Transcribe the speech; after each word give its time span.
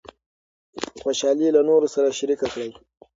خوشحالي 1.01 1.47
له 1.55 1.61
نورو 1.69 1.87
سره 1.95 2.15
شریکه 2.19 2.47
کړئ. 2.53 2.69